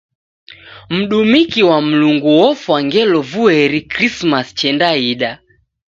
[0.97, 5.31] Mdumiki wa Mlungu ofwa ngelo vueri Krismasi chendaida.